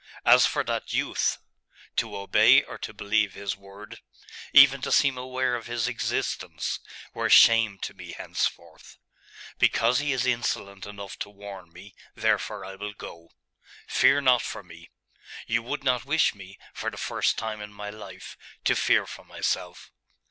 As 0.25 0.47
for 0.47 0.63
that 0.63 0.93
youth 0.93 1.37
to 1.97 2.17
obey 2.17 2.63
or 2.63 2.79
to 2.79 2.91
believe 2.91 3.35
his 3.35 3.55
word, 3.55 3.99
even 4.51 4.81
to 4.81 4.91
seem 4.91 5.15
aware 5.15 5.53
of 5.53 5.67
his 5.67 5.87
existence, 5.87 6.79
were 7.13 7.29
shame 7.29 7.77
to 7.83 7.93
me 7.93 8.13
henceforth. 8.13 8.97
Because 9.59 9.99
he 9.99 10.11
is 10.11 10.25
insolent 10.25 10.87
enough 10.87 11.19
to 11.19 11.29
warn 11.29 11.71
me 11.71 11.93
therefore 12.15 12.65
I 12.65 12.73
will 12.73 12.93
go. 12.93 13.29
Fear 13.85 14.21
not 14.21 14.41
for 14.41 14.63
me. 14.63 14.89
You 15.45 15.61
would 15.61 15.83
not 15.83 16.03
wish 16.03 16.33
me, 16.33 16.57
for 16.73 16.89
the 16.89 16.97
first 16.97 17.37
time 17.37 17.61
in 17.61 17.71
my 17.71 17.91
life, 17.91 18.35
to 18.63 18.75
fear 18.75 19.05
for 19.05 19.23
myself. 19.23 19.91